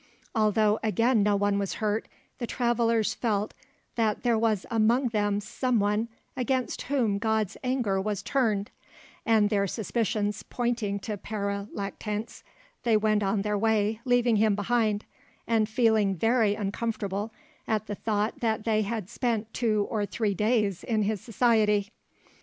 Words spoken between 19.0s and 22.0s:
spent two or three days in his society.